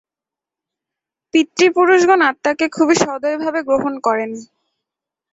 পিতৃপুরুষগণ 1.33 2.19
আত্মাকে 2.29 2.65
খুবই 2.69 2.95
সদয়ভাবে 3.03 3.59
গ্রহণ 3.67 3.93
করেন। 4.03 4.31